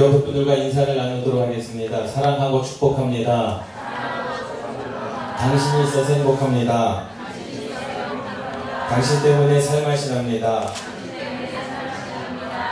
[0.00, 2.06] 옆에 분들과 인사를 나누도록 하겠습니다.
[2.06, 3.62] 사랑하고 축복합니다.
[5.36, 7.06] 당신이 있어서 행복합니다.
[8.88, 10.72] 당신 때문에 살맛이 납니다.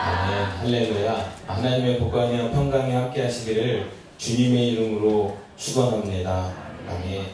[0.07, 0.45] 아멘.
[0.59, 1.33] 할렐루야.
[1.47, 6.51] 하나님의 복과 은혜와 평강이 함께 하시기를 주님의 이름으로 축원합니다.
[6.89, 7.27] 아멘.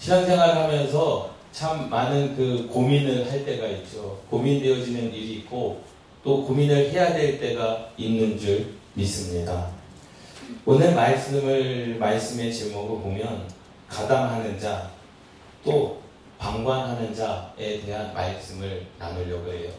[0.00, 4.18] 신앙생활 하면서 참 많은 그 고민을 할 때가 있죠.
[4.30, 5.80] 고민되어지는 일이 있고
[6.24, 9.68] 또 고민을 해야 될 때가 있는 줄 믿습니다.
[10.66, 13.48] 오늘 말씀을 말씀의 제목을 보면
[13.88, 14.90] 가담하는 자,
[15.64, 16.00] 또
[16.38, 19.70] 방관하는 자에 대한 말씀을 나누려고 해요.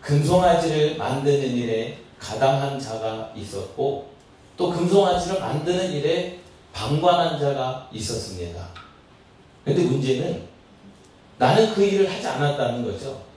[0.00, 4.10] 금송아지를 만드는 일에 가담한 자가 있었고
[4.56, 6.40] 또 금송아지를 만드는 일에
[6.72, 8.68] 방관한 자가 있었습니다.
[9.64, 10.48] 근데 문제는
[11.36, 13.27] 나는 그 일을 하지 않았다는 거죠.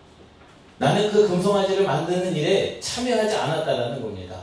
[0.81, 4.35] 나는 그 금송아지를 만드는 일에 참여하지 않았다라는 겁니다.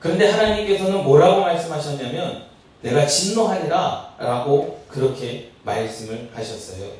[0.00, 2.46] 그런데 하나님께서는 뭐라고 말씀하셨냐면
[2.82, 6.90] 내가 진노하리라 라고 그렇게 말씀을 하셨어요.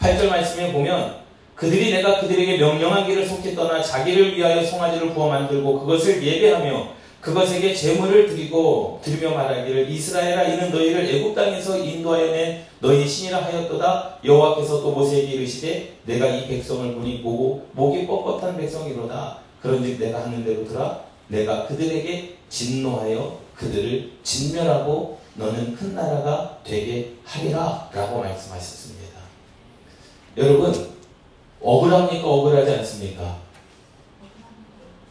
[0.00, 1.18] 8절 말씀에 보면
[1.54, 6.95] 그들이 내가 그들에게 명령한 길을 속히 떠나 자기를 위하여 송아지를 구워 만들고 그것을 예배하며
[7.26, 14.18] 그것에게 제물을 드리고 드리며 말하기를 이스라엘아 이는 너희를 애굽 땅에서 인도하여 낸 너희 신이라 하였도다
[14.24, 20.44] 여호와께서 또 모세에게 이르시되 내가 이 백성을 보니 보고 목이 뻣뻣한 백성이로다 그런즉 내가 하는
[20.44, 29.18] 대로 들어 내가 그들에게 진노하여 그들을 진멸하고 너는 큰 나라가 되게 하리라 라고 말씀하셨습니다.
[30.36, 30.90] 여러분
[31.60, 33.36] 억울합니까 억울하지 않습니까?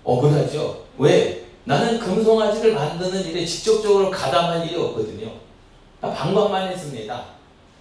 [0.05, 0.85] 억울하죠.
[0.97, 1.44] 왜?
[1.65, 5.31] 나는 금송아지를 만드는 일에 직접적으로 가담한 일이 없거든요.
[5.99, 7.25] 방관만 했습니다.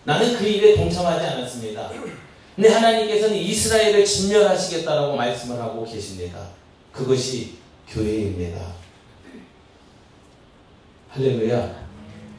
[0.04, 1.90] 나는 그 일에 동참하지 않았습니다.
[2.56, 6.38] 근데 하나님께서는 이스라엘을 진멸하시겠다라고 말씀을 하고 계십니다.
[6.92, 8.60] 그것이 교회입니다.
[11.10, 11.84] 할렐루야.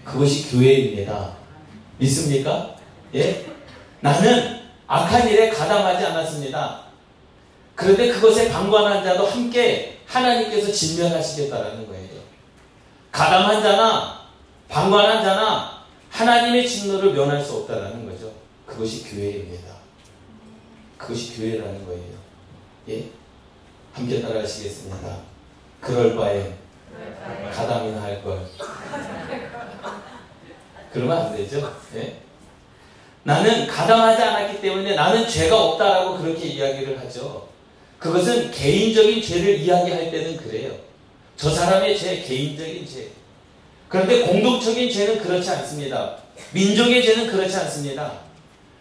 [0.03, 1.35] 그것이 교회입니다.
[1.97, 2.75] 믿습니까?
[3.13, 3.45] 예?
[3.99, 6.84] 나는 악한 일에 가담하지 않았습니다.
[7.75, 12.15] 그런데 그것에 방관한 자도 함께 하나님께서 진멸하시겠다라는 거예요.
[13.11, 14.25] 가담한 자나
[14.67, 18.31] 방관한 자나 하나님의 진노를 면할 수 없다라는 거죠.
[18.65, 19.75] 그것이 교회입니다.
[20.97, 22.15] 그것이 교회라는 거예요.
[22.89, 23.09] 예?
[23.93, 25.17] 함께 따라 하시겠습니다.
[25.81, 26.53] 그럴 바에
[27.53, 28.45] 가담이나 할 걸.
[30.91, 31.73] 그러면 안 되죠.
[31.95, 32.21] 예?
[33.23, 37.44] 나는 가담하지 않았기 때문에 나는 죄가 없다라고 그렇게 이야기를 하죠.
[38.05, 40.71] 그것은 개인적인 죄를 이야기할 때는 그래요.
[41.35, 43.09] 저 사람의 죄, 개인적인 죄.
[43.89, 46.15] 그런데 공동적인 죄는 그렇지 않습니다.
[46.51, 48.11] 민족의 죄는 그렇지 않습니다.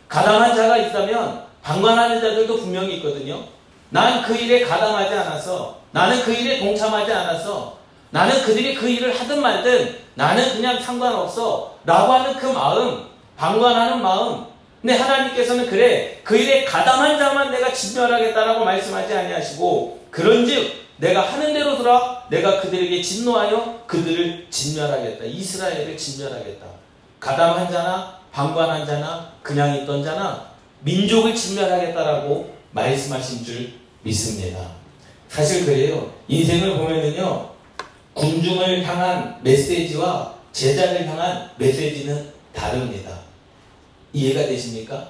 [0.09, 3.45] 가담한 자가 있다면 방관하는 자들도 분명히 있거든요.
[3.89, 7.79] 난 그 일에 가담하지 않아서 나는 그 일에 동참하지 않아서
[8.11, 13.07] 나는 그들이 그 일을 하든 말든 나는 그냥 상관없어 라고 하는 그 마음
[13.39, 14.45] 방관하는 마음
[14.85, 21.79] 근데 하나님께서는 그래 그 일에 가담한 자만 내가 진멸하겠다라고 말씀하지 아니하시고 그런즉 내가 하는 대로
[21.79, 25.25] 들어 내가 그들에게 진노하여 그들을 진멸하겠다.
[25.25, 26.67] 이스라엘을 진멸하겠다.
[27.19, 30.51] 가담한 자나 방관한 자나 그냥 있던 자나
[30.81, 34.59] 민족을 진멸하겠다라고 말씀하신 줄 믿습니다.
[35.31, 36.13] 사실 그래요.
[36.29, 37.49] 인생을 보면은요
[38.13, 43.14] 군중을 향한 메시지와 제자를 향한 메시지는 다릅니다
[44.15, 45.09] 이해가 되십니까?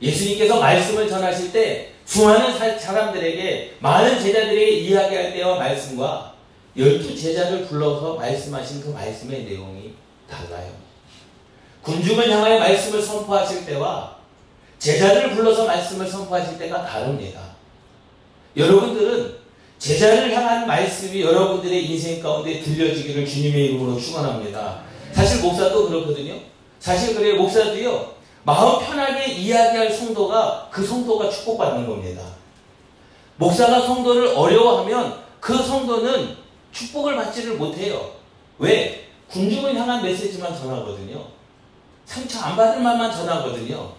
[0.00, 6.34] 예수님께서 말씀을 전하실 때 수많은 사람들에게 많은 제자들에게 이야기할 때와 말씀과
[6.76, 9.94] 열두 제자를 불러서 말씀하신 그 말씀의 내용이
[10.30, 10.70] 달라요.
[11.82, 14.16] 군중을 향하여 말씀을 선포하실 때와
[14.78, 17.40] 제자들을 불러서 말씀을 선포하실 때가 다릅니다.
[18.56, 19.34] 여러분들은
[19.78, 24.82] 제자를 향한 말씀이 여러분들의 인생 가운데 들려지기를 주님의 이름으로 축원합니다.
[25.12, 26.34] 사실 목사도 그렇거든요.
[26.78, 27.36] 사실 그래요.
[27.36, 28.15] 목사도요.
[28.46, 32.22] 마음 편하게 이야기할 성도가 그 성도가 축복받는 겁니다.
[33.38, 36.36] 목사가 성도를 어려워하면 그 성도는
[36.70, 38.12] 축복을 받지를 못해요.
[38.58, 39.08] 왜?
[39.28, 41.24] 군중을 향한 메시지만 전하거든요.
[42.04, 43.92] 상처 안 받을 말만 전하거든요.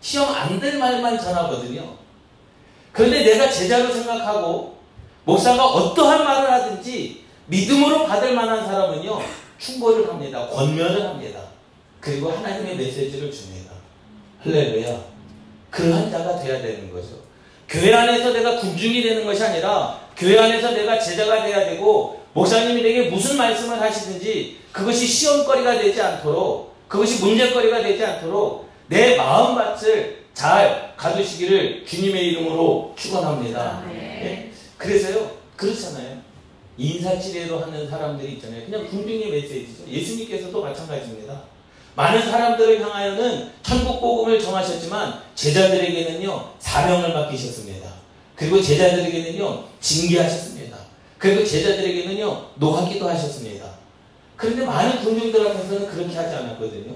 [0.00, 1.94] 시험 안 될 말만 전하거든요.
[2.92, 4.78] 그런데 내가 제자로 생각하고
[5.24, 9.20] 목사가 어떠한 말을 하든지 믿음으로 받을 만한 사람은요,
[9.58, 10.48] 충고를 합니다.
[10.48, 11.40] 권면을 합니다.
[12.00, 13.61] 그리고 하나님의 메시지를 줍니다.
[14.44, 15.04] 할렐루야.
[15.70, 17.22] 그러한 자가 돼야 되는 거죠.
[17.68, 23.08] 교회 안에서 내가 군중이 되는 것이 아니라 교회 안에서 내가 제자가 돼야 되고 목사님이 내게
[23.08, 31.86] 무슨 말씀을 하시든지 그것이 시험거리가 되지 않도록 그것이 문제거리가 되지 않도록 내 마음밭을 잘 가두시기를
[31.86, 33.84] 주님의 이름으로 축원합니다.
[33.88, 34.50] 네.
[34.76, 36.20] 그래서요 그렇잖아요.
[36.76, 38.64] 인사치레로 하는 사람들이 있잖아요.
[38.64, 39.88] 그냥 궁중의 메시지죠.
[39.88, 41.51] 예수님께서도 마찬가지입니다.
[41.94, 47.90] 많은 사람들을 향하여는 천국 복음을 정하셨지만 제자들에게는요 사명을 맡기셨습니다.
[48.34, 50.78] 그리고 제자들에게는요 징계하셨습니다.
[51.18, 53.66] 그리고 제자들에게는요 노하기도 하셨습니다.
[54.36, 56.94] 그런데 많은 군중들 앞에서는 그렇게 하지 않았거든요.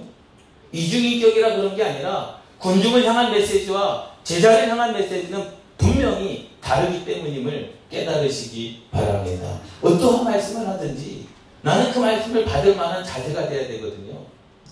[0.73, 5.47] 이중인격이라 그런 게 아니라 군중을 향한 메시지와 제자를 향한 메시지는
[5.79, 9.61] 분명히 다르기 때문임을 깨달으시기 바랍니다.
[9.83, 11.27] 어떠한 말씀을 하든지
[11.63, 14.16] 나는 그 말씀을 받을 만한 자세가 돼야 되거든요.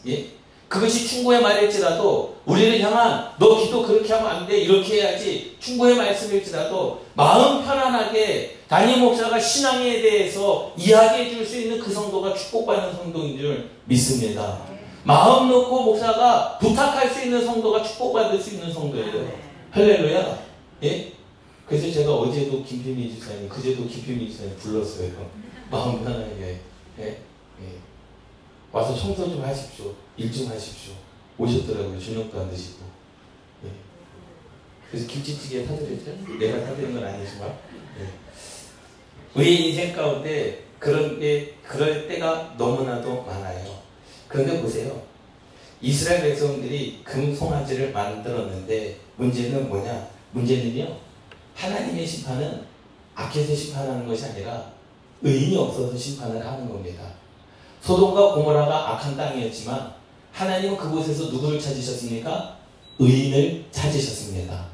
[0.08, 0.26] 예?
[0.68, 7.02] 그것이 충고의 말일지라도 우리를 향한 너 기도 그렇게 하면 안 돼 이렇게 해야지 충고의 말씀일지라도
[7.14, 13.70] 마음 편안하게 담임 목사가 신앙에 대해서 이야기해 줄 수 있는 그 성도가 축복받는 성도인 줄
[13.84, 14.58] 믿습니다.
[15.04, 19.30] 마음 놓고 목사가 부탁할 수 있는 성도가 축복받을 수 있는 성도예요.
[19.70, 20.38] 할렐루야.
[20.84, 21.12] 예?
[21.68, 25.10] 그래서 제가 어제도 김필미 지사님, 그제도 김필미 지사님 불렀어요.
[25.70, 26.58] 마음 편하게.
[26.98, 27.04] 예?
[27.04, 27.18] 예.
[28.74, 29.94] 와서 청소 좀 하십시오.
[30.16, 30.92] 일 좀 하십시오.
[31.38, 32.00] 오셨더라고요.
[32.00, 32.80] 저녁도 안 드시고.
[33.64, 33.68] 예.
[34.90, 36.10] 그래서 김치찌개 사드렸죠?
[36.40, 37.48] 내가 사드린 건 아니지만.
[38.00, 38.08] 예.
[39.34, 43.78] 우리 인생 가운데 그런 게, 그럴 때가 너무나도 많아요.
[44.26, 45.00] 그런데 보세요.
[45.80, 50.08] 이스라엘 백성들이 금송아지를 만들었는데 문제는 뭐냐?
[50.32, 50.96] 문제는요.
[51.54, 52.64] 하나님의 심판은
[53.14, 54.72] 악해서 심판하는 것이 아니라
[55.22, 57.04] 의인이 없어서 심판을 하는 겁니다.
[57.84, 59.92] 소돔과 고모라가 악한 땅이었지만
[60.32, 62.56] 하나님은 그곳에서 누구를 찾으셨습니까?
[62.98, 64.64] 의인을 찾으셨습니다.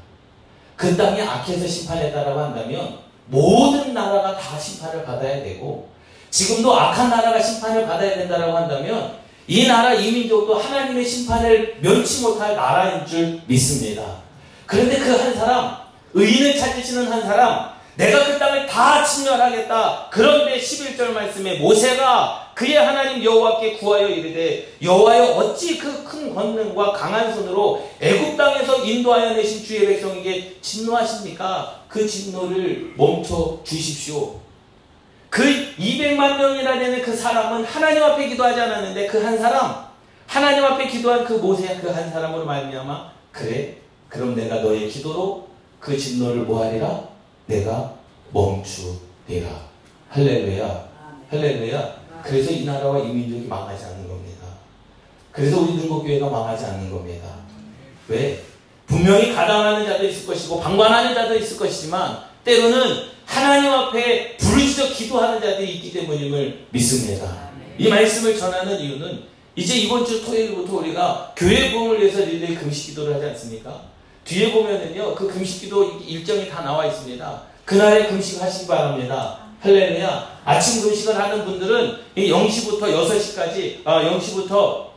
[0.77, 5.89] 그 땅이 악해서 심판했다라고 한다면 모든 나라가 다 심판을 받아야 되고
[6.29, 13.05] 지금도 악한 나라가 심판을 받아야 된다라고 한다면 이 나라 이민족도 하나님의 심판을 면치 못할 나라인
[13.05, 14.21] 줄 믿습니다.
[14.65, 15.77] 그런데 그 한 사람,
[16.13, 20.07] 의인을 찾으시는 한 사람, 내가 그 땅을 다 침멸하겠다.
[20.09, 27.33] 그런데 11절 말씀에 모세가 그의 하나님 여호와께 구하여 이르되 여호와여 어찌 그 큰 권능과 강한
[27.33, 31.81] 손으로 애굽 땅에서 인도하여 내신 주의 백성에게 진노하십니까?
[31.87, 34.35] 그 진노를 멈춰 주십시오.
[35.29, 35.41] 그
[35.79, 39.85] 200만 명이나 되는 그 사람은 하나님 앞에 기도하지 않았는데 그 한 사람
[40.27, 43.77] 하나님 앞에 기도한 그 모세 그한 사람으로 말미암아 그래
[44.09, 45.47] 그럼 내가 너의 기도로
[45.79, 47.10] 그 진노를 뭐하리라
[47.45, 47.95] 내가
[48.31, 49.69] 멈추리라.
[50.09, 50.89] 할렐루야.
[51.29, 52.01] 할렐루야.
[52.23, 54.47] 그래서 이 나라와 이 민족이 망하지 않는 겁니다.
[55.31, 57.27] 그래서 우리 능곡교회가 망하지 않는 겁니다.
[58.07, 58.43] 왜?
[58.85, 65.75] 분명히 가담하는 자도 있을 것이고 방관하는 자도 있을 것이지만 때로는 하나님 앞에 부르짖어 기도하는 자들이
[65.75, 67.49] 있기 때문임을 믿습니다.
[67.77, 69.23] 이 말씀을 전하는 이유는
[69.55, 73.90] 이제 이번 주 토요일부터 우리가 교회 부흥을 위해서 릴레이 금식 기도를 하지 않습니까?
[74.25, 77.41] 뒤에 보면은요, 그 금식 기도 일정이 다 나와 있습니다.
[77.65, 79.39] 그날에 금식 하시기 바랍니다.
[79.59, 80.41] 할렐루야.
[80.43, 84.87] 아침 금식을 하는 분들은 0시부터 6시까지, 아, 0시부터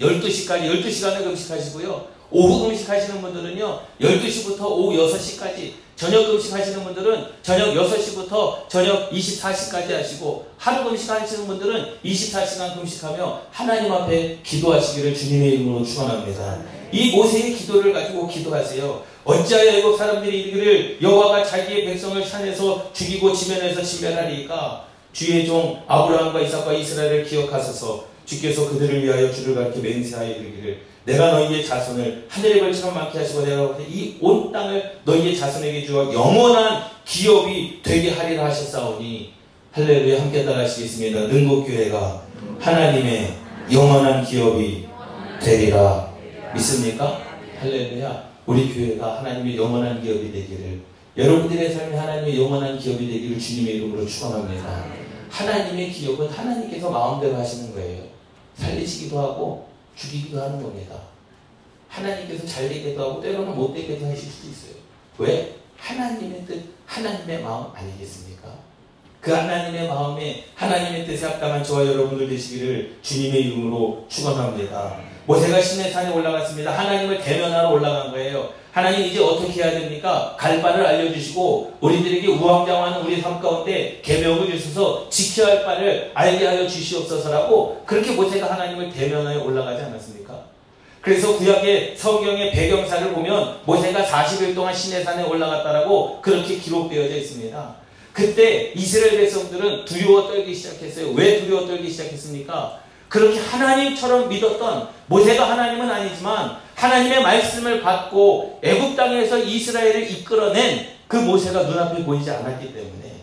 [0.00, 2.14] 12시까지, 12시간을 금식하시고요.
[2.30, 10.84] 오후 금식하시는 분들은요, 12시부터 오후 6시까지, 저녁 금식하시는 분들은 저녁 6시부터 저녁 24시까지 하시고, 하루
[10.84, 16.58] 금식하시는 분들은 24시간 금식하며 하나님 앞에 기도하시기를 주님의 이름으로 축원합니다.
[16.94, 19.02] 이 모세의 기도를 가지고 기도하세요.
[19.24, 26.72] 어찌하여 애국 사람들이 이르기를 여호와가 자기의 백성을 산에서 죽이고 지면에서 진멸하리까 주의 종 아브라함과 이삭과
[26.72, 33.18] 이스라엘을 기억하소서 주께서 그들을 위하여 주를 가르쳐 맹세하여 이르기를 내가 너희의 자손을 하늘의 별처럼 많게
[33.18, 39.32] 하시고 내가 이 온 땅을 너희의 자손에게 주어 영원한 기업이 되게 하리라 하셨사오니
[39.72, 41.20] 할렐루야 함께 따라하시겠습니다.
[41.22, 42.22] 능곡교회가
[42.60, 43.34] 하나님의
[43.72, 44.86] 영원한 기업이
[45.42, 46.13] 되리라
[46.54, 47.20] 믿습니까?
[47.58, 50.80] 할렐루야 우리 교회가 하나님의 영원한 기업이 되기를
[51.16, 54.84] 여러분들의 삶이 하나님의 영원한 기업이 되기를 주님의 이름으로 축원합니다.
[55.30, 58.04] 하나님의 기업은 하나님께서 마음대로 하시는 거예요.
[58.56, 60.96] 살리시기도 하고 죽이기도 하는 겁니다.
[61.88, 64.74] 하나님께서 잘 되게도 하고 때로는 못 되게도 하실 수도 있어요.
[65.18, 65.56] 왜?
[65.76, 68.52] 하나님의 뜻, 하나님의 마음 아니겠습니까?
[69.20, 75.13] 그 하나님의 마음에 하나님의 뜻에 합당한 저와 여러분들 되시기를 주님의 이름으로 축원합니다.
[75.26, 76.76] 모세가 신의 산에 올라갔습니다.
[76.76, 78.50] 하나님을 대면하러 올라간 거예요.
[78.72, 80.34] 하나님 이제 어떻게 해야 됩니까?
[80.38, 86.66] 갈 바를 알려주시고 우리들에게 우왕좌왕하는 우리 삶 가운데 계명을 주셔서 지켜야 할 바를 알게 하여
[86.66, 90.54] 주시옵소서라고 그렇게 모세가 하나님을 대면하여 올라가지 않았습니까?
[91.00, 97.74] 그래서 구약의 성경의 배경사를 보면 모세가 40일 동안 시내산에 올라갔다라고 그렇게 기록되어져 있습니다.
[98.12, 101.12] 그때 이스라엘 백성들은 두려워 떨기 시작했어요.
[101.12, 102.83] 왜 두려워 떨기 시작했습니까?
[103.14, 111.62] 그렇게 하나님처럼 믿었던 모세가 하나님은 아니지만 하나님의 말씀을 받고 애굽 땅에서 이스라엘을 이끌어낸 그 모세가
[111.62, 113.20] 눈앞에 보이지 않았기 때문에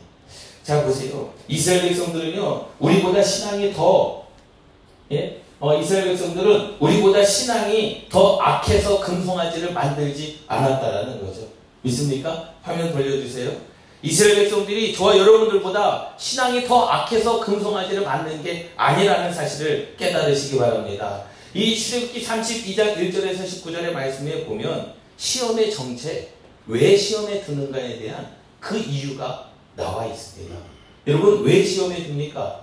[0.63, 1.33] 자 보세요.
[1.49, 4.27] 이스라엘 백성들은요 우리보다 신앙이 더
[5.11, 5.41] 예?
[5.59, 11.49] 어, 이스라엘 백성들은 우리보다 신앙이 더 악해서 금송아지를 만들지 않았다라는 거죠.
[11.81, 12.53] 믿습니까?
[12.63, 13.51] 화면 돌려주세요.
[14.03, 21.23] 이스라엘 백성들이 저와 여러분들보다 신앙이 더 악해서 금송아지를 만든 게 아니라는 사실을 깨달으시기 바랍니다.
[21.53, 26.29] 이 출애굽기 32장 1절에서 19절의 말씀에 보면 시험의 정체,
[26.65, 30.55] 왜 시험에 드는가에 대한 그 이유가 나와 있습니다.
[31.07, 32.61] 여러분 왜 시험에 듭니까?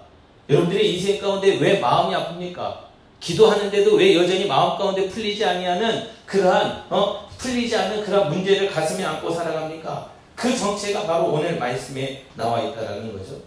[0.48, 2.88] 여러분들의 인생 가운데 왜 마음이 아픕니까?
[3.20, 9.30] 기도하는데도 왜 여전히 마음 가운데 풀리지 아니하는 그러한 어 풀리지 않는 그러한 문제를 가슴에 안고
[9.30, 10.17] 살아갑니까?
[10.38, 13.40] 그 정체가 바로 오늘 말씀에 나와 있다라는 거죠.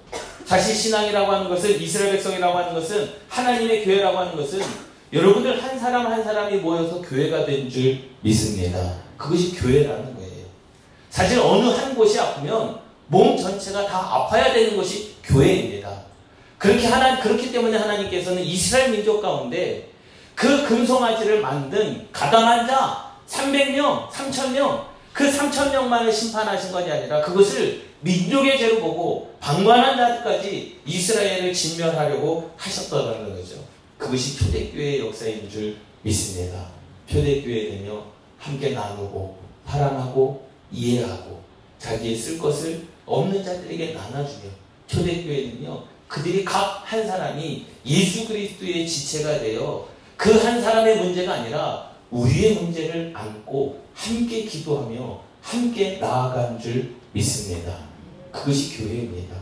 [0.45, 4.60] 사실 신앙이라고 하는 것은 이스라엘 백성이라고 하는 것은 하나님의 교회라고 하는 것은
[5.13, 8.95] 여러분들 한 사람 한 사람이 모여서 교회가 된 줄 믿습니다.
[9.15, 10.45] 그것이 교회라는 거예요.
[11.10, 15.89] 사실 어느 한 곳이 아프면 몸 전체가 다 아파야 되는 것이 교회입니다.
[16.57, 19.89] 그렇게 하나 그렇기 때문에 하나님께서는 이스라엘 민족 가운데
[20.36, 28.58] 그 금송아지를 만든 가담한 자 300명, 3천명 그 3천 명만을 심판하신 것이 아니라 그것을 민족의
[28.58, 33.63] 죄로 보고 방관한 자들까지 이스라엘을 진멸하려고 하셨다는 거죠.
[33.98, 36.68] 그것이 초대교회의 역사인 줄 믿습니다.
[37.08, 38.03] 초대교회는요,
[38.39, 39.38] 함께 나누고,
[39.68, 41.41] 사랑하고, 이해하고,
[41.77, 44.50] 자기의 쓸 것을 없는 자들에게 나눠주며,
[44.88, 49.88] 초대교회는요, 그들이 각 한 사람이 예수 그리스도의 지체가 되어
[50.18, 57.77] 그 한 사람의 문제가 아니라 우리의 문제를 안고 함께 기도하며 함께 나아간 줄 믿습니다.
[58.31, 59.36] 그것이 교회입니다.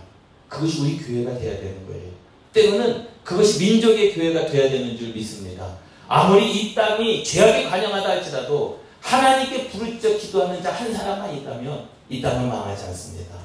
[0.47, 2.09] 그것이 우리 교회가 되어야 되는 거예요.
[2.53, 5.77] 때로는 그것이 민족의 교회가 되어야 되는 줄 믿습니다.
[6.07, 12.49] 아무리 이 땅이 죄악에 관영하다 할지라도 하나님께 부르짖어 기도하는 자 한 사람만 있다면 이 땅은
[12.49, 13.35] 망하지 않습니다.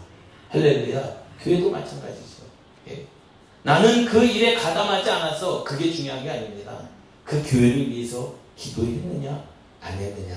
[0.49, 1.25] 할렐루야.
[1.43, 2.45] 교회도 마찬가지죠.
[2.89, 3.05] 예.
[3.63, 6.79] 나는 그 일에 가담하지 않아서 그게 중요한 게 아닙니다.
[7.25, 9.45] 그 교회를 위해서 기도했느냐
[9.83, 10.37] 안 했느냐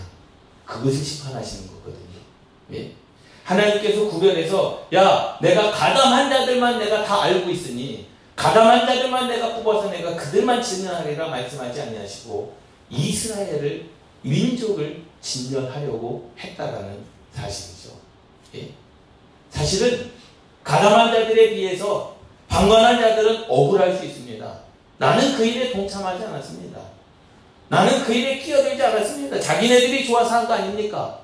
[0.67, 2.19] 그것을 심판하시는 거거든요.
[2.74, 2.91] 예.
[3.43, 10.15] 하나님께서 구별해서 야 내가 가담한 자들만 내가 다 알고 있으니 가담한 자들만 내가 뽑아서 내가
[10.15, 12.53] 그들만 진멸하리라 말씀하지 아니하시고
[12.89, 13.89] 이스라엘을
[14.21, 17.00] 민족을 진멸하려고 했다라는
[17.33, 17.91] 사실이죠.
[18.55, 18.71] 예.
[19.50, 20.12] 사실은
[20.63, 22.17] 가담한 자들에 비해서
[22.50, 24.59] 방관한 자들은 억울할 수 있습니다.
[24.97, 26.66] 나는 그 일에 동참하지 않았습니다.
[27.69, 29.39] 나는 그 일에 끼어들지 않았습니다.
[29.39, 31.19] 자기네들이 좋아서 한 거 아닙니까?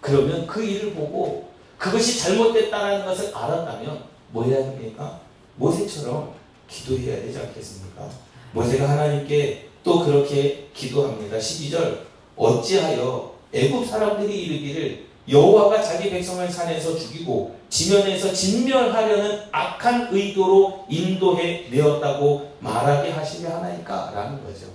[0.00, 5.20] 그러면 그 일을 보고 그것이 잘못됐다는 것을 알았다면 뭐 해야 됩니까?
[5.56, 6.32] 모세처럼
[6.68, 8.08] 기도해야 되지 않겠습니까?
[8.52, 11.36] 모세가 하나님께 또 그렇게 기도합니다.
[11.38, 11.98] 12절
[12.36, 22.52] 어찌하여 애굽 사람들이 이르기를 여호와가 자기 백성을 산에서 죽이고 지면에서 진멸하려는 악한 의도로 인도해 내었다고
[22.60, 24.12] 말하게 하시려 하나니까?
[24.14, 24.66] 라는 거죠.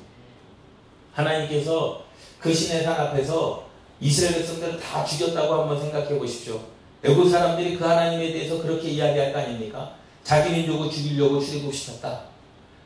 [1.14, 2.04] 하나님께서
[2.40, 3.68] 그 시내 산 앞에서
[4.00, 6.60] 이스라엘 백성들을 다 죽였다고 한번 생각해 보십시오.
[7.04, 9.96] 애굽 사람들이 그 하나님에 대해서 그렇게 이야기할 거 아닙니까?
[10.24, 12.22] 자기 민족을 죽이려고 출애굽시켰다.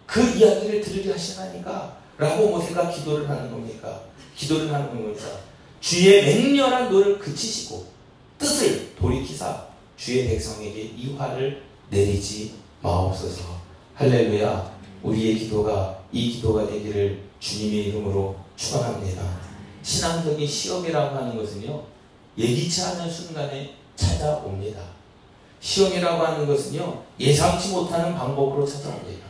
[0.05, 4.01] 그 이야기를 들으려 하시나이까 라고 모세가 기도를 하는 겁니까?
[4.35, 5.23] 기도를 하는 겁니다.
[5.79, 7.85] 주의 맹렬한 노를 그치시고
[8.39, 9.65] 뜻을 돌이키사
[9.97, 13.43] 주의 백성에게 이 화를 내리지 마옵소서.
[13.95, 14.77] 할렐루야.
[15.03, 19.21] 우리의 기도가 이 기도가 되기를 주님의 이름으로 축원합니다.
[19.83, 21.83] 신앙적인 시험이라고 하는 것은요.
[22.37, 24.79] 예기치 않은 순간에 찾아옵니다.
[25.59, 27.01] 시험이라고 하는 것은요.
[27.19, 29.25] 예상치 못하는 방법으로 찾아옵니다.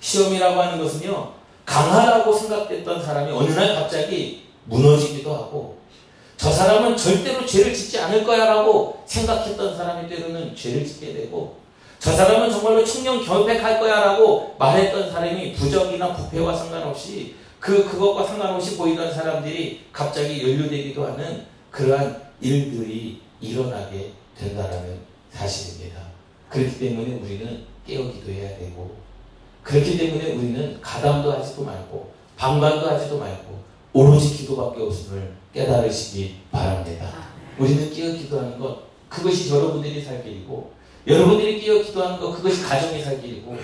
[0.00, 1.32] 시험이라고 하는 것은요.
[1.64, 5.78] 강하다고 생각됐던 사람이 어느 날 갑자기 무너지기도 하고
[6.38, 11.58] 저 사람은 절대로 죄를 짓지 않을 거야 라고 생각했던 사람이 때로는 죄를 짓게 되고
[11.98, 18.76] 저 사람은 정말로 청년 결백할 거야 라고 말했던 사람이 부적이나 부패와 상관없이 그 그것과 상관없이
[18.76, 24.98] 보이던 사람들이 갑자기 연루되기도 하는 그러한 일들이 일어나게 된다라는
[25.30, 26.00] 사실입니다.
[26.48, 28.96] 그렇기 때문에 우리는 깨어 기도 해야 되고
[29.62, 33.58] 그렇기 때문에 우리는 가담도 하지도 말고 방관도 하지도 말고
[33.92, 37.12] 오로지 기도밖에 없음을 깨달으시기 바랍니다.
[37.58, 43.20] 우리는 깨어 기도하는 것 그것이 여러분들이 살 길이고 여러분들이 끼어 기도하는 것 그것이 가정이 살
[43.20, 43.56] 길이고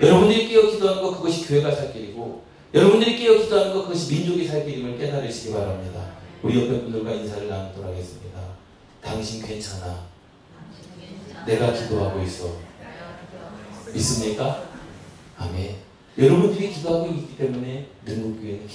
[0.00, 2.42] 여러분들이 끼어 기도하는 것 그것이 교회가 살 길이고
[2.74, 6.12] 여러분들이 끼어 기도하는 것 그것이 민족이 살 길임을 깨달으시기 바랍니다.
[6.42, 8.40] 우리 옆에 분들과 인사를 나누도록 하겠습니다.
[9.02, 10.06] 당신 괜찮아.
[11.46, 12.56] 내가 기도하고 있어.
[13.92, 14.64] 믿습니까?
[15.36, 15.76] 아멘.
[16.16, 18.66] 여러분들이 기도하고 있기 때문에 능국교회는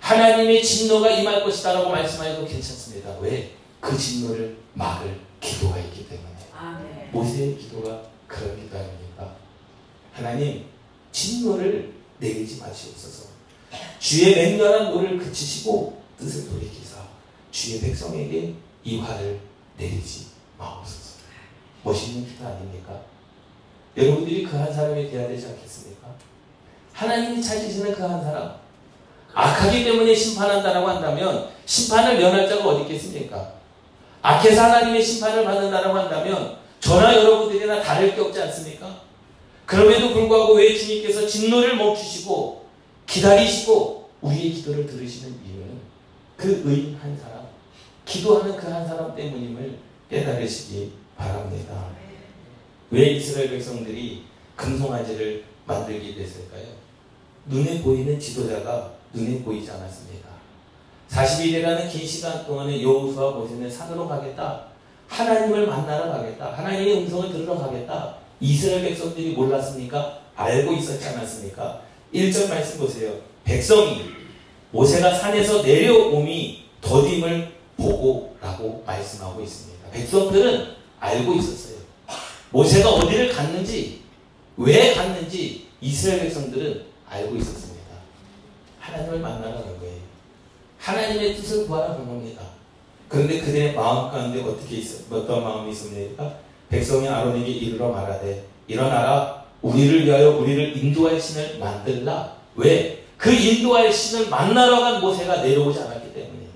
[0.00, 3.18] 하나님의 진노가 임할 것이다라고 말씀하셔도 괜찮습니다.
[3.20, 3.54] 왜?
[3.80, 6.37] 그 진노를 막을 기도가 있기 때문에.
[7.12, 9.36] 모세의 기도가 그런 기도 아닙니까?
[10.12, 10.64] 하나님,
[11.12, 13.28] 진노를 내리지 마시옵소서.
[13.98, 16.96] 주의 맹렬한 노를 그치시고 뜻을 돌이키사
[17.50, 19.40] 주의 백성에게 이 화를
[19.76, 20.26] 내리지
[20.58, 21.18] 마옵소서.
[21.84, 23.00] 멋있는 기도 아닙니까?
[23.96, 26.08] 여러분들이 그 한 사람이 되어야 되지 않겠습니까?
[26.92, 28.56] 하나님이 찾으시는 그 한 사람.
[29.32, 33.57] 악하기 때문에 심판한다라고 한다면 심판을 면할 자가 어디 있겠습니까?
[34.28, 39.00] 악해서 하나님의 심판을 받는다라고 한다면 저나 여러분들이나 다를 게 없지 않습니까?
[39.64, 42.66] 그럼에도 불구하고 왜 주님께서 진노를 멈추시고
[43.06, 45.78] 기다리시고 우리의 기도를 들으시는 이유는
[46.36, 47.46] 그 의인 한 사람,
[48.04, 49.78] 기도하는 그 한 사람 때문임을
[50.10, 51.86] 깨달으시기 바랍니다.
[52.90, 54.24] 왜 이스라엘 백성들이
[54.56, 56.64] 금송아지를 만들게 됐을까요?
[57.46, 60.28] 눈에 보이는 지도자가 눈에 보이지 않았습니다.
[61.10, 64.64] 40일이라는 긴 시간 동안에 여호수와 모세는 산으로 가겠다.
[65.08, 66.52] 하나님을 만나러 가겠다.
[66.52, 68.16] 하나님의 음성을 들으러 가겠다.
[68.40, 70.20] 이스라엘 백성들이 몰랐습니까?
[70.36, 71.80] 알고 있었지 않았습니까?
[72.14, 73.12] 1절 말씀 보세요.
[73.44, 74.02] 백성이
[74.70, 79.90] 모세가 산에서 내려옴이 더딤을 보고라고 말씀하고 있습니다.
[79.90, 80.66] 백성들은
[81.00, 81.78] 알고 있었어요.
[82.50, 84.02] 모세가 어디를 갔는지,
[84.56, 87.78] 왜 갔는지 이스라엘 백성들은 알고 있었습니다.
[88.80, 90.07] 하나님을 만나러 간 거예요.
[90.78, 92.42] 하나님의 뜻을 구하러 간 겁니다.
[93.08, 96.34] 그런데 그들의 마음 가운데 어떻게 있어, 어떤 마음이 있습니까?
[96.68, 102.34] 백성이 아론에게 이르러 말하되, 일어나라, 우리를 위하여 우리를 인도할 신을 만들라.
[102.56, 103.04] 왜?
[103.16, 106.46] 그 인도할 신을 만나러 간 모세가 내려오지 않았기 때문에.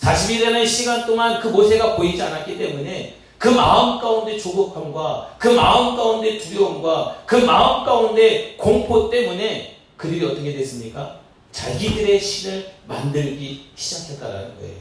[0.00, 6.38] 40일이라는 시간 동안 그 모세가 보이지 않았기 때문에 그 마음 가운데 조급함과 그 마음 가운데
[6.38, 11.20] 두려움과 그 마음 가운데 공포 때문에 그들이 어떻게 됐습니까?
[11.56, 14.76] 자기들의 신을 만들기 시작했다라는 거예요.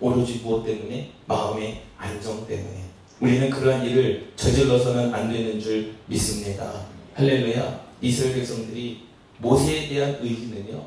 [0.00, 1.10] 오로지 무엇 때문에?
[1.26, 2.84] 마음의 안정 때문에.
[3.18, 6.86] 우리는 그러한 일을 저질러서는 안 되는 줄 믿습니다.
[7.14, 7.84] 할렐루야.
[8.00, 10.80] 이스라엘 백성들이 모세에 대한 의지는요.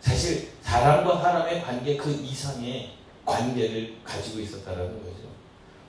[0.00, 2.90] 사실 사람과 사람의 관계 그 이상의
[3.24, 5.28] 관계를 가지고 있었다라는 거죠.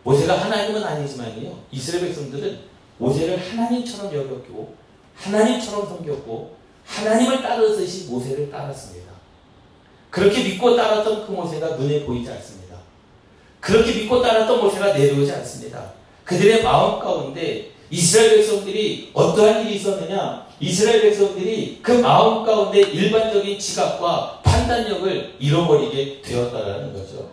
[0.03, 1.63] 모세가 하나님은 아니지만요.
[1.71, 2.59] 이스라엘 백성들은
[2.99, 4.75] 모세를 하나님처럼 여겼고
[5.15, 9.13] 하나님처럼 섬겼고 하나님을 따르듯이 모세를 따랐습니다.
[10.09, 12.77] 그렇게 믿고 따랐던 그 모세가 눈에 보이지 않습니다.
[13.59, 15.93] 그렇게 믿고 따랐던 모세가 내려오지 않습니다.
[16.25, 20.47] 그들의 마음 가운데 이스라엘 백성들이 어떠한 일이 있었느냐?
[20.59, 27.31] 이스라엘 백성들이 그 마음 가운데 일반적인 지각과 판단력을 잃어버리게 되었다라는 거죠.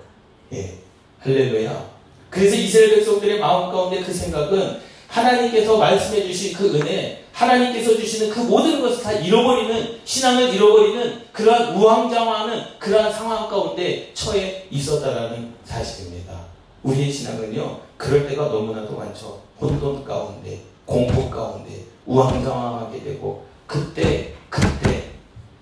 [0.53, 0.75] 예.
[1.21, 1.91] 할렐루야.
[2.29, 8.41] 그래서 이스라엘 백성들의 마음 가운데 그 생각은 하나님께서 말씀해 주신 그 은혜, 하나님께서 주시는 그
[8.41, 16.47] 모든 것을 다 잃어버리는, 신앙을 잃어버리는 그러한 우왕좌왕하는 그러한 상황 가운데 처해 있었다라는 사실입니다.
[16.83, 19.43] 우리의 신앙은요, 그럴 때가 너무나도 많죠.
[19.61, 25.11] 혼돈 가운데, 공포 가운데, 우왕좌왕하게 되고, 그때, 그때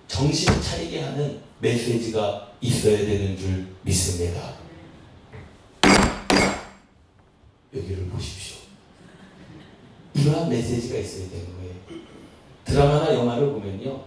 [0.06, 4.54] 정신 차리게 하는 메시지가 있어야 되는 줄 믿습니다.
[7.74, 8.47] 여기를 보십시오.
[10.18, 11.74] 이러한 메시지가 있어야 되는 거예요.
[12.64, 14.00] 드라마나 영화를 보면요.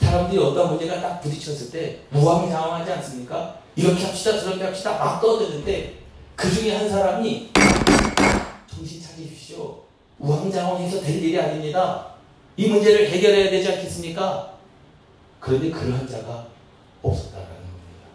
[0.00, 3.58] 사람들이 어떤 문제가 딱 부딪혔을 때 무함장황하지 않습니까?
[3.74, 5.98] 이렇게 합시다 저렇게 합시다 막 떠드는데
[6.36, 7.50] 그 중에 한 사람이
[8.72, 9.82] 정신 차리십시오.
[10.18, 12.06] 우왕좌왕해서 될 일이 아닙니다.
[12.56, 14.54] 이 문제를 해결해야 되지 않겠습니까?
[15.40, 16.46] 그런데 그러한 자가
[17.02, 18.06] 없었다라는 겁니다.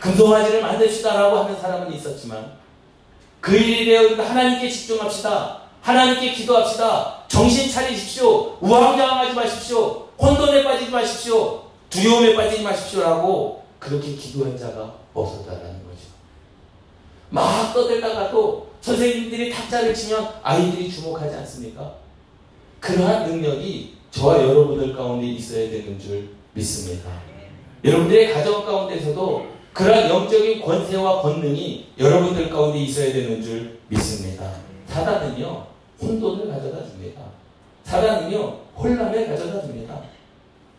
[0.00, 2.52] 금송아지를 만드시다라고 하는 사람은 있었지만
[3.40, 5.60] 그 일에 대해 하나님께 집중합시다.
[5.82, 7.24] 하나님께 기도합시다.
[7.28, 8.56] 정신 차리십시오.
[8.60, 10.08] 우왕좌왕하지 마십시오.
[10.20, 11.62] 혼돈에 빠지지 마십시오.
[11.88, 16.00] 두려움에 빠지지 마십시오라고 그렇게 기도한 자가 없었다라는 거죠.
[17.30, 21.94] 막 떠들다가도 선생님들이 탁자를 치면 아이들이 주목하지 않습니까?
[22.80, 27.10] 그러한 능력이 저와 여러분들 가운데 있어야 되는 줄 믿습니다.
[27.84, 34.50] 여러분들의 가정 가운데서도 그러한 영적인 권세와 권능이 여러분들 가운데 있어야 되는 줄 믿습니다.
[34.88, 35.66] 사단은요,
[36.02, 37.22] 혼돈을 가져다 줍니다.
[37.84, 40.00] 사단은요, 혼란을 가져다 줍니다.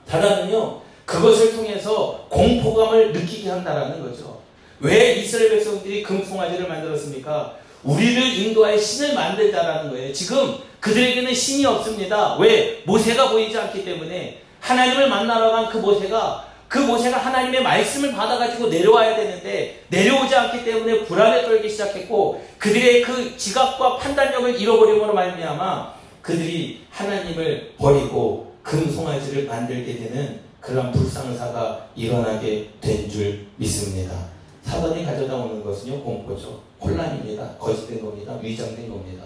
[0.07, 4.39] 사단은요, 그것을 통해서 공포감을 느끼게 한다라는 거죠.
[4.79, 7.55] 왜 이스라엘 백성들이 금송아지를 만들었습니까?
[7.83, 10.13] 우리를 인도할 신을 만들자라는 거예요.
[10.13, 12.37] 지금 그들에게는 신이 없습니다.
[12.37, 12.81] 왜?
[12.85, 19.17] 모세가 보이지 않기 때문에 하나님을 만나러 간 그 모세가 그 모세가 하나님의 말씀을 받아가지고 내려와야
[19.17, 27.73] 되는데 내려오지 않기 때문에 불안에 떨기 시작했고 그들의 그 지각과 판단력을 잃어버림으로 말미암아 그들이 하나님을
[27.77, 34.13] 버리고 금송아지를 만들게 되는 그런 불상사가 일어나게 된 줄 믿습니다.
[34.63, 36.61] 사단이 가져다 오는 것은요, 공포죠.
[36.79, 37.57] 혼란입니다.
[37.59, 38.37] 거짓된 겁니다.
[38.41, 39.25] 위장된 겁니다.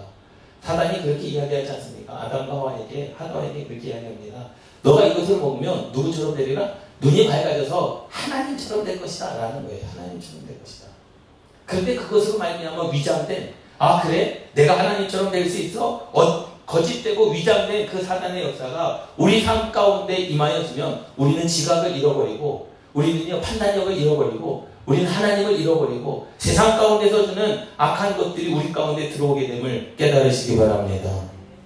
[0.62, 2.12] 사단이 그렇게 이야기하지 않습니까?
[2.22, 4.48] 아담과 하와에게, 하와에게 그렇게 이야기합니다.
[4.82, 6.85] 너가 이것을 먹으면 누구처럼 되리라?
[7.00, 9.36] 눈이 밝아져서 하나님처럼 될 것이다.
[9.36, 9.84] 라는 거예요.
[9.94, 10.86] 하나님처럼 될 것이다.
[11.66, 14.48] 그런데 그것으로 말미암아 위장된, 아, 그래?
[14.54, 16.08] 내가 하나님처럼 될 수 있어?
[16.12, 23.96] 어, 거짓되고 위장된 그 사단의 역사가 우리 삶 가운데 임하여지면 우리는 지각을 잃어버리고 우리는요 판단력을
[23.96, 31.10] 잃어버리고 우리는 하나님을 잃어버리고 세상 가운데서 주는 악한 것들이 우리 가운데 들어오게 됨을 깨달으시기 바랍니다.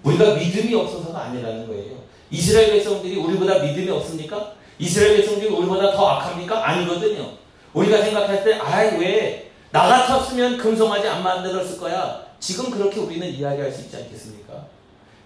[0.03, 1.95] 우리가 믿음이 없어서가 아니라는 거예요.
[2.31, 4.53] 이스라엘 백성들이 우리보다 믿음이 없습니까?
[4.81, 6.66] 이스라엘 백성들이 우리보다 더 악합니까?
[6.69, 7.33] 아니거든요.
[7.75, 12.25] 우리가 생각할 때, 아이, 왜, 나 같았으면 금송아지 안 만들었을 거야.
[12.40, 14.66] 지금 그렇게 우리는 이야기할 수 있지 않겠습니까?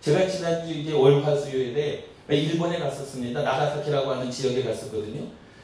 [0.01, 3.43] 제가 지난주 이제 월화 수요일에 일본에 갔었습니다.
[3.43, 5.23] 나가사키라고 하는 지역에 갔었거든요.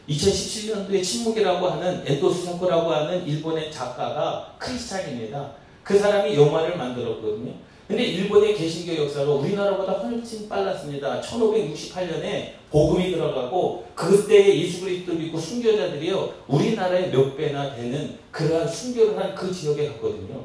[0.08, 5.52] 2017년도에 침묵이라고 하는 엔도스 사코라고 하는 일본의 작가가 크리스찬입니다.
[5.82, 7.52] 그 사람이 영화를 만들었거든요.
[7.88, 11.20] 근데 일본의 개신교 역사가 우리나라보다 훨씬 빨랐습니다.
[11.20, 19.34] 1568년에 복음이 들어가고 그때의 예수 그리스도 믿고 순교자들이요 우리나라의 몇 배나 되는 그러한 순교를 한
[19.34, 20.44] 그 지역에 갔거든요.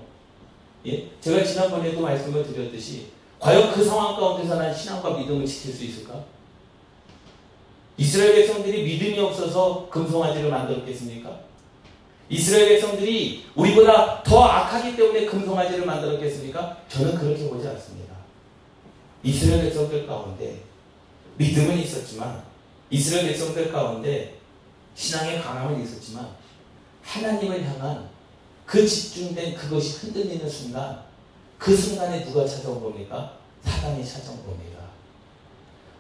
[0.88, 1.08] 예?
[1.22, 3.08] 제가 지난번에도 말씀을 드렸듯이
[3.40, 6.24] 과연 그 상황 가운데서 난 신앙과 믿음을 지킬 수 있을까?
[7.98, 11.40] 이스라엘 백성들이 믿음이 없어서 금송아지를 만들었겠습니까?
[12.30, 16.78] 이스라엘 백성들이 우리보다 더 악하기 때문에 금송아지를 만들었겠습니까?
[16.90, 18.16] 저는 그렇게 보지 않습니다.
[19.24, 20.62] 이스라엘 백성들 가운데
[21.38, 22.44] 믿음은 있었지만
[22.90, 24.36] 이스라엘 백성들 가운데
[24.96, 26.30] 신앙의 강함은 있었지만
[27.04, 28.10] 하나님을 향한
[28.66, 31.04] 그 집중된 그것이 흔들리는 순간
[31.58, 33.38] 그 순간에 누가 찾아온 겁니까?
[33.64, 34.80] 사단이 찾아온 겁니다.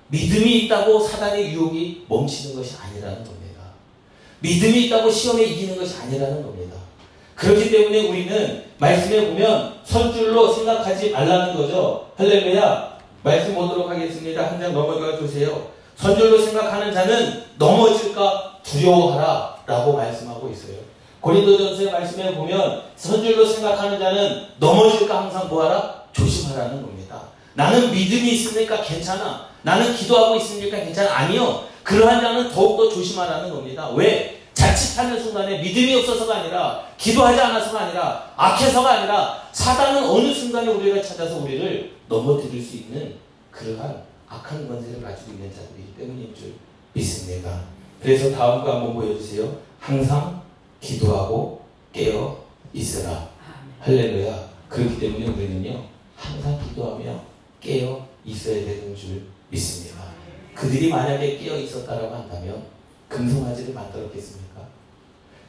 [0.08, 3.62] 믿음이 있다고 사단의 유혹이 멈추는 것이 아니라는 겁니다.
[4.40, 6.78] 믿음이 있다고 시험에 이기는 것이 아니라는 겁니다.
[7.36, 12.12] 그렇기 때문에 우리는 말씀에 보면 선줄로 생각하지 말라는 거죠.
[12.18, 12.95] 할렐루야.
[13.26, 14.44] 말씀 보도록 하겠습니다.
[14.46, 15.70] 한 장 넘어가 주세요.
[15.96, 20.76] 선줄로 생각하는 자는 넘어질까 두려워하라 라고 말씀하고 있어요.
[21.22, 26.04] 고린도전서의 말씀에 보면 선줄로 생각하는 자는 넘어질까 항상 뭐하라?
[26.14, 27.20] 조심하라는 겁니다.
[27.56, 29.48] 나는 믿음이 있으니까 괜찮아.
[29.64, 31.12] 나는 기도하고 있으니까 괜찮아.
[31.12, 31.64] 아니요.
[31.82, 33.90] 그러한 자는 더욱더 조심하라는 겁니다.
[33.96, 34.44] 왜?
[34.54, 41.38] 자칫하는 순간에 믿음이 없어서가 아니라 기도하지 않아서가 아니라 악해서가 아니라 사단은 어느 순간에 우리를 찾아서
[41.38, 43.16] 우리를 넘어뜨릴 수 있는
[43.52, 46.54] 그러한 악한 권세를 가지고 있는 자들이기 때문인 줄
[46.94, 47.64] 믿습니다.
[48.02, 49.58] 그래서 다음 거 한번 보여주세요.
[49.80, 50.42] 항상
[50.82, 53.30] 기도하고 깨어 있으라.
[53.80, 54.50] 할렐루야.
[54.70, 57.22] 그렇기 때문에 우리는요, 항상 기도하며
[57.62, 60.04] 깨어 있어야 되는 줄 믿습니다.
[60.54, 62.64] 그들이 만약에 깨어 있었다라고 한다면
[63.10, 64.68] 금송아지를 만들었겠습니까?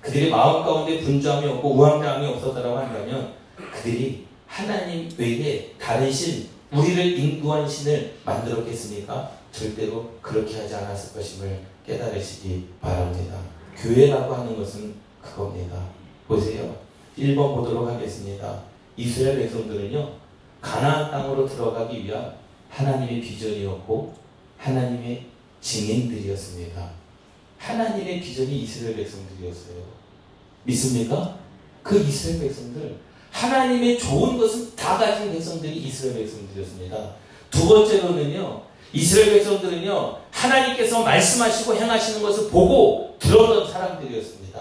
[0.00, 3.32] 그들의 마음 가운데 분주함이 없고 우왕좌함이 없었다라고 한다면
[3.72, 9.30] 그들이 하나님 외에 다른 신, 우리를 인도한 신을 만들었겠습니까?
[9.52, 13.38] 절대로 그렇게 하지 않았을 것임을 깨달으시기 바랍니다.
[13.76, 15.82] 교회라고 하는 것은 그겁니다.
[16.26, 16.76] 보세요.
[17.18, 18.62] 1번 보도록 하겠습니다.
[18.96, 20.12] 이스라엘 백성들은요,
[20.60, 22.34] 가나안 땅으로 들어가기 위한
[22.68, 24.14] 하나님의 비전이었고,
[24.58, 25.26] 하나님의
[25.60, 26.90] 증인들이었습니다.
[27.58, 29.76] 하나님의 비전이 이스라엘 백성들이었어요.
[30.64, 31.38] 믿습니까?
[31.82, 32.96] 그 이스라엘 백성들,
[33.36, 36.96] 하나님의 좋은 것은 다 가진 백성들이 이스라엘 백성들이었습니다.
[37.50, 38.62] 두 번째로는요,
[38.94, 44.58] 이스라엘 백성들은요, 하나님께서 말씀하시고 행하시는 것을 보고 들었던 사람들이었습니다.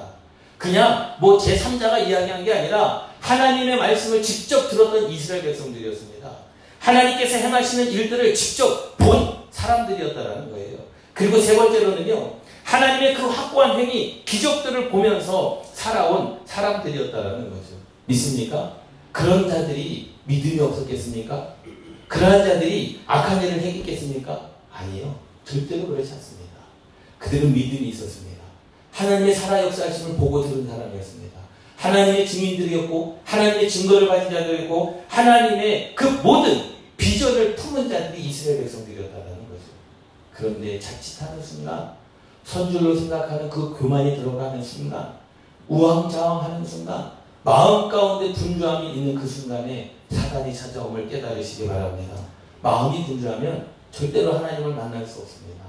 [0.57, 6.29] 그냥 뭐 제3자가 이야기한 게 아니라 하나님의 말씀을 직접 들었던 이스라엘 백성들이었습니다.
[6.79, 10.79] 하나님께서 행하시는 일들을 직접 본 사람들이었다라는 거예요.
[11.13, 12.33] 그리고 세 번째로는요,
[12.65, 17.74] 하나님의 그 확고한 행위, 기적들을 보면서 살아온 사람들이었다라는 거죠.
[18.05, 18.77] 믿습니까?
[19.11, 21.55] 그런 자들이 믿음이 없었겠습니까?
[22.07, 24.49] 그러한 자들이 악한 일을 행했겠습니까?
[24.71, 25.15] 아니요.
[25.43, 26.55] 절대로 그렇지 않습니다.
[27.19, 28.43] 그들은 믿음이 있었습니다.
[28.91, 31.39] 하나님의 살아 역사하심을 보고 들은 사람이었습니다.
[31.77, 39.63] 하나님의 증인들이었고 하나님의 증거를 가진 자들이었고 하나님의 그 모든 비전을 품은 자들이 이스라엘 백성들이었다는 거죠.
[40.33, 41.93] 그런데 자칫하는 순간
[42.43, 45.15] 선줄로 생각하는 그 교만이 들어가는 순간
[45.67, 47.11] 우왕좌왕하는 순간
[47.45, 52.15] 마음 가운데 분주함이 있는 그 순간에 사단이 찾아옴을 깨달으시기 바랍니다.
[52.63, 55.63] 마음이 분주하면 절대로 하나님을 만날 수 없습니다.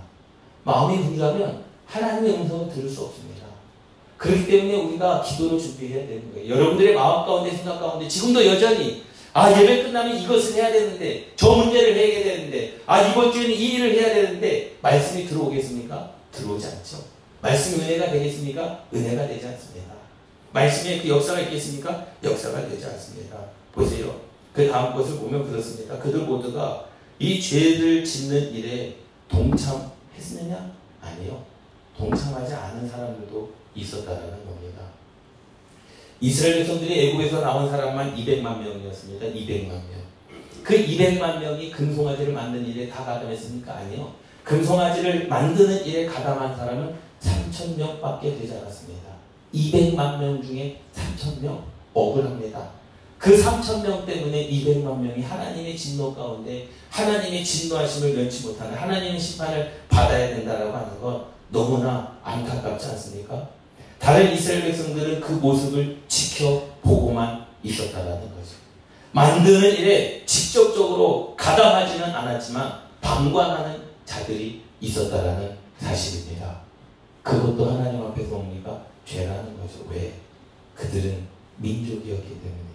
[0.65, 3.45] 마음이 분주하면 하나님의 음성을 들을 수 없습니다.
[4.17, 6.55] 그렇기 때문에 우리가 기도를 준비해야 되는 거예요.
[6.55, 11.95] 여러분들의 마음 가운데 생각 가운데 지금도 여전히 아 예배 끝나면 이것을 해야 되는데 저 문제를
[11.95, 16.11] 해야 되는데 아 이번 주에는 이 일을 해야 되는데 말씀이 들어오겠습니까?
[16.33, 17.05] 들어오지 않죠.
[17.43, 18.85] 말씀이 은혜가 되겠습니까?
[18.95, 19.96] 은혜가 되지 않습니다.
[20.53, 22.07] 말씀에 그 역사가 있겠습니까?
[22.23, 23.39] 역사가 되지 않습니다.
[23.73, 24.21] 보세요.
[24.53, 25.99] 그 다음 것을 보면 그렇습니다.
[25.99, 26.87] 그들 모두가
[27.19, 28.97] 이 죄를 짓는 일에
[29.29, 30.73] 동참했느냐?
[31.03, 31.43] 아니요.
[31.97, 34.83] 동참하지 않은 사람들도 있었다라는 겁니다.
[36.21, 39.27] 이스라엘 백성들이 애국에서 나온 사람만 200만 명이었습니다.
[39.27, 40.07] 200만 명.
[40.63, 43.73] 그 200만 명이 금송아지를 만드는 일에 다 가담했습니까?
[43.73, 44.15] 아니요.
[44.43, 48.96] 금송아지를 만드는 일에 가담한 사람은 3천 명밖에 되지 않았습니다.
[49.55, 52.71] 200만 명 중에 3천 명 억울합니다.
[53.19, 59.81] 그 3천 명 때문에 200만 명이 하나님의 진노 가운데 하나님의 진노하심을 면치 못하는 하나님의 심판을
[59.89, 63.49] 받아야 된다라고 하는 건 너무나 안타깝지 않습니까?
[63.99, 68.57] 다른 이스라엘 백성들은 그 모습을 지켜보고만 있었다라는 거죠.
[69.13, 76.61] 만드는 일에 직접적으로 가담하지는 않았지만 방관하는 자들이 있었다라는 사실입니다.
[77.23, 78.83] 그것도 하나님 앞에서 뭡니까?
[79.07, 79.87] 죄라는 거죠.
[79.91, 80.13] 왜?
[80.75, 81.27] 그들은
[81.59, 82.67] 민족이었기 때문에.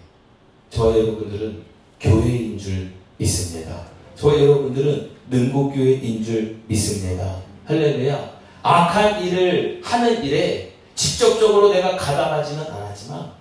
[0.70, 1.62] 저 여러분들은
[2.00, 3.86] 교회인 줄 믿습니다.
[4.16, 7.42] 저 여러분들은 능곡교회인 줄 믿습니다.
[7.66, 8.32] 할렐루야.
[8.62, 13.32] 악한 일을 하는 일에 직접적으로 내가 가담하지는 않았지만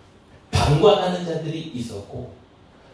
[0.52, 2.34] 방관하는 자들이 있었고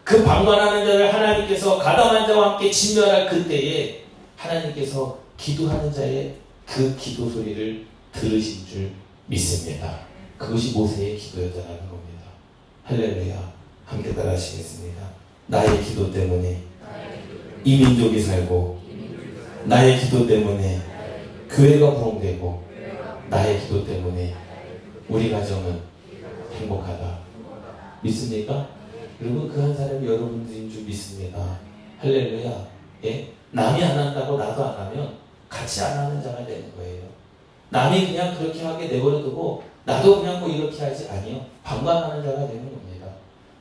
[0.04, 4.04] 그 방관하는 자를 하나님께서 가담한 자와 함께 진멸할 그때에
[4.36, 6.34] 하나님께서 기도하는 자의
[6.66, 8.90] 그 기도 소리를 들으신 줄
[9.28, 10.00] 믿습니다.
[10.36, 12.24] 그것이 모세의 기도였다는 겁니다.
[12.84, 13.52] 할렐루야.
[13.84, 15.08] 함께 따라 하시겠습니다.
[15.46, 16.62] 나의 기도 때문에
[17.64, 18.80] 이 민족이 살고
[19.64, 20.80] 나의 기도 때문에
[21.50, 22.64] 교회가 부흥되고
[23.30, 24.34] 나의 기도 때문에
[25.08, 25.80] 우리 가정은
[26.54, 27.18] 행복하다.
[28.02, 28.68] 믿습니까?
[29.20, 31.58] 여러분 그한 사람이 여러분들인 줄 믿습니다.
[31.98, 32.68] 할렐루야.
[33.04, 33.32] 예?
[33.50, 35.14] 남이 안 한다고 나도 안 하면
[35.48, 37.02] 같이 안 하는 자가 되는 거예요.
[37.70, 41.46] 남이 그냥 그렇게 하게 내버려두고 나도 그냥 뭐 이렇게 하지 아니요.
[41.64, 43.06] 방관하는 자가 되는 겁니다.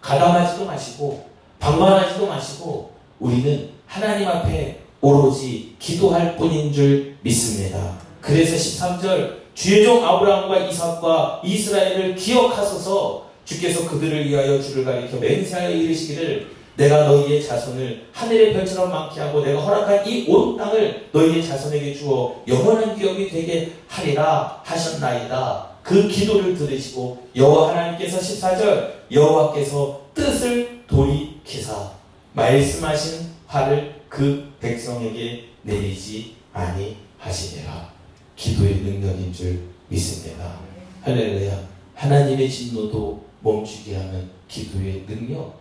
[0.01, 1.25] 가담하지도 마시고
[1.59, 7.97] 방관하지도 마시고 우리는 하나님 앞에 오로지 기도할 뿐인 줄 믿습니다.
[8.21, 16.56] 그래서 13절 주의 종 아브라함과 이삭과 이스라엘을 기억하소서 주께서 그들을 위하여 주를 가리켜 맹세하여 이르시기를
[16.77, 22.43] 내가 너희의 자손을 하늘의 별처럼 많게 하고 내가 허락한 이 온 땅을 너희의 자손에게 주어
[22.47, 25.67] 영원한 기업이 되게 하리라 하셨나이다.
[25.83, 31.91] 그 기도를 들으시고 여호와 하나님께서 14절 여호와께서 뜻을 돌이키사
[32.33, 37.89] 말씀하신 화를 그 백성에게 내리지 아니하시니라.
[38.35, 40.57] 기도의 능력인 줄 믿습니다.
[41.01, 41.57] 할렐루야.
[41.95, 45.55] 하나님의 진노도 멈추게 하는 기도의 능력,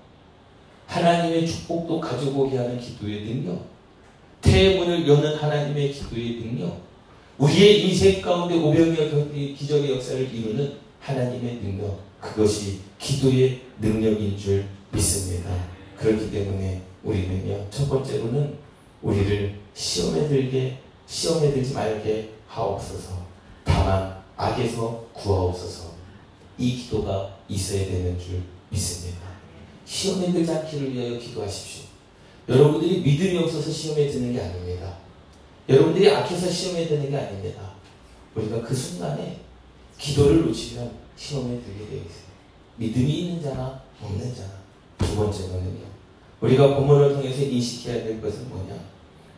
[1.07, 3.65] 하나님의 축복도 가져오게 하는 기도의 능력,
[4.41, 6.81] 태문을 여는 하나님의 기도의 능력,
[7.39, 15.51] 우리의 인생 가운데 오병이어 기적의 역사를 이루는 하나님의 능력, 그것이 기도의 능력인 줄 믿습니다.
[15.97, 18.55] 그렇기 때문에 우리는요, 첫 번째로는
[19.03, 23.25] 우리를 시험에 들게, 시험에 들지 말게 하옵소서.
[23.63, 25.95] 다만 악에서 구하옵소서.
[26.59, 29.36] 이 기도가 있어야 되는 줄 믿습니다.
[29.87, 31.85] 시험에 들지 않기를 위하여 기도하십시오.
[32.49, 34.99] 여러분들이 믿음이 없어서 시험에 드는 게 아닙니다.
[35.69, 37.73] 여러분들이 악해서 시험에 드는 게 아닙니다.
[38.35, 39.41] 우리가 그 순간에
[39.99, 42.27] 기도를 놓치면 시험에 들게 되어 있어요.
[42.77, 44.51] 믿음이 있는 자나 없는 자나.
[44.99, 45.87] 두 번째는요.
[46.41, 48.75] 우리가 본문을 통해서 인식해야 될 것은 뭐냐?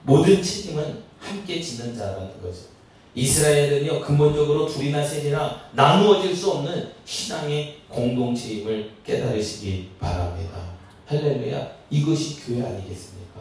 [0.03, 2.78] 모든 책임은 함께 지는 자라는 거죠.
[3.15, 10.59] 이스라엘은요, 근본적으로 둘이나 셋이나 나누어질 수 없는 신앙의 공동체임을 깨달으시기 바랍니다.
[11.07, 11.69] 할렐루야.
[11.91, 13.41] 이것이 교회 아니겠습니까?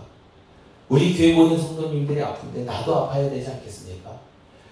[0.89, 4.19] 우리 교회 모든 성도님들이 아픈데 나도 아파야 되지 않겠습니까?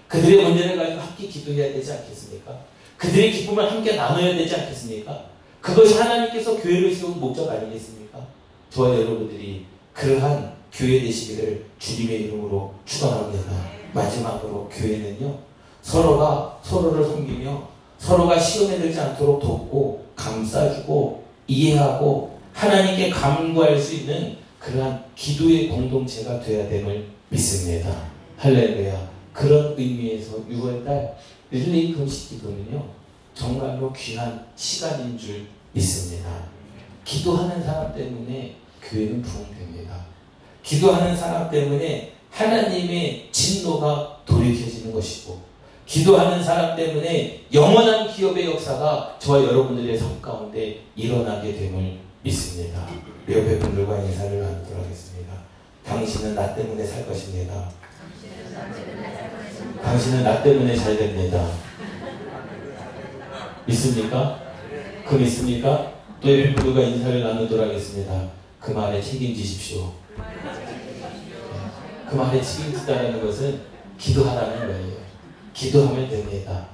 [0.07, 2.57] 그들의 문제를 가지고 함께 기도해야 되지 않겠습니까?
[2.97, 5.25] 그들의 기쁨을 함께 나눠야 되지 않겠습니까?
[5.59, 8.25] 그것이 하나님께서 교회를 세운 목적 아니겠습니까?
[8.69, 13.84] 저와 여러분들이 그러한 교회 되시기를 주님의 이름으로 축원합니다.
[13.95, 15.39] 마지막으로 교회는요
[15.81, 25.05] 서로가 서로를 섬기며 서로가 시험에 들지 않도록 돕고 감싸주고 이해하고 하나님께 감구할 수 있는 그러한
[25.15, 28.09] 기도의 공동체가 되어야 됨을 믿습니다.
[28.37, 29.09] 할렐루야.
[29.33, 31.13] 그런 의미에서 6월달
[31.51, 32.85] 릴레이 금식 기도는요
[33.33, 36.29] 정말로 귀한 시간인 줄 믿습니다.
[37.03, 40.05] 기도하는 사람 때문에 교회는 부흥됩니다.
[40.63, 45.39] 기도하는 사람 때문에 하나님의 진노가 돌이켜지는 것이고
[45.85, 52.87] 기도하는 사람 때문에 영원한 기업의 역사가 저와 여러분들의 삶 가운데 일어나게 됨을 믿습니다.
[53.29, 55.33] 옆에 분들과 인사를 나누도록 하겠습니다.
[55.85, 57.69] 당신은 나 때문에 살 것입니다.
[59.81, 61.47] 당신은 나 때문에 잘 됩니다.
[63.65, 64.41] 믿습니까?
[65.07, 65.93] 그 믿습니까?
[66.19, 68.29] 또 예비 부부가 인사를 나누도록 하겠습니다.
[68.59, 69.93] 그 말에 책임지십시오.
[72.09, 73.61] 그 말에 책임지다라는 것은
[73.97, 74.95] 기도하라는 거예요.
[75.53, 76.67] 기도하면 됩니다.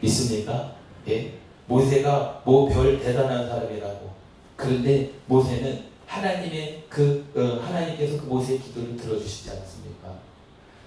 [0.00, 0.72] 믿습니까?
[1.08, 1.34] 예?
[1.66, 4.10] 모세가 뭐 별 대단한 사람이라고.
[4.56, 10.08] 그런데 모세는 하나님의 그 어, 하나님께서 그 모세의 기도를 들어주시지 않습니까?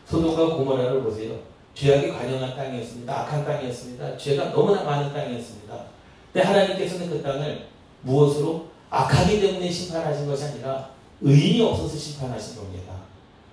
[0.07, 1.37] 소돔과 고모라를 보세요.
[1.75, 3.21] 죄악이 관영한 땅이었습니다.
[3.21, 4.17] 악한 땅이었습니다.
[4.17, 5.85] 죄가 너무나 많은 땅이었습니다.
[6.33, 7.67] 근데 하나님께서는 그 땅을
[8.01, 10.89] 무엇으로 악하기 때문에 심판하신 것이 아니라
[11.21, 12.80] 의인이 없어서 심판하신 겁니다.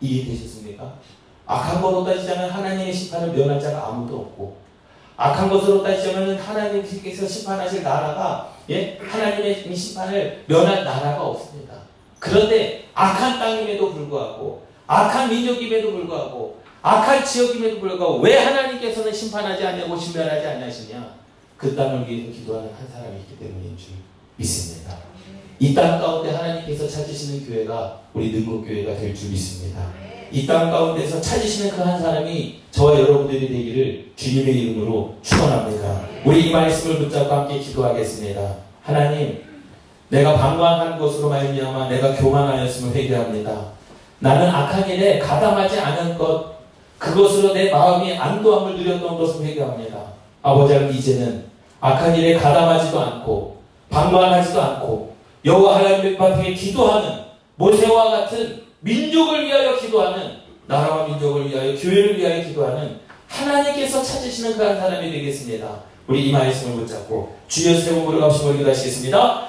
[0.01, 0.95] 이해되셨습니까?
[1.47, 4.57] 악한 것으로 따지자면 하나님의 심판을 면할 자가 아무도 없고
[5.17, 8.99] 악한 것으로 따지자면 하나님께서 심판하실 나라가 예?
[9.03, 11.75] 하나님의 심판을 면할 나라가 없습니다.
[12.19, 20.47] 그런데 악한 땅임에도 불구하고 악한 민족임에도 불구하고 악한 지역임에도 불구하고 왜 하나님께서는 심판하지 않냐고 심멸하지
[20.47, 21.15] 않냐시냐
[21.57, 23.95] 그 땅을 위해서 기도하는 한 사람이 있기 때문인 줄
[24.37, 24.97] 믿습니다.
[25.61, 29.81] 이 땅 가운데 하나님께서 찾으시는 교회가 우리 능곡교회가 될 줄 믿습니다.
[30.31, 36.03] 이 땅 가운데서 찾으시는 그 한 사람이 저와 여러분들이 되기를 주님의 이름으로 축원합니다.
[36.25, 38.55] 우리 이 말씀을 붙잡고 함께 기도하겠습니다.
[38.83, 39.43] 하나님,
[40.11, 43.79] 내가 방황한 것으로 말미암아 내가 교만하였음을 회개합니다.
[44.21, 46.59] 나는 악한 일에 가담하지 않은 것,
[46.99, 49.97] 그것으로 내 마음이 안도함을 누렸던 것을 회개합니다.
[50.43, 51.45] 아버지 하나님 이제는
[51.81, 53.59] 악한 일에 가담하지도 않고
[53.91, 57.25] 방관하지도 않고 여호와 하나님 앞에 기도하는
[57.57, 65.11] 모세와 같은 민족을 위하여 기도하는 나라와 민족을 위하여 교회를 위하여 기도하는 하나님께서 찾으시는 그한 사람이
[65.11, 65.83] 되겠습니다.
[66.07, 69.47] 우리 이 말씀을 붙잡고 주여 세움으로 갑시고 기도하시겠습니다.